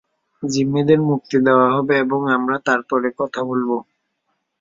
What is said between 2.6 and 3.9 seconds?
তার পরে কথা বলবো।